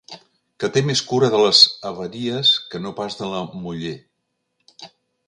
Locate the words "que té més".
0.61-1.01